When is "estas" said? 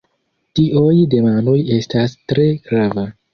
1.77-2.17